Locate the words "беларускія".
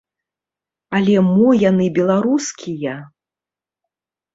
2.01-2.95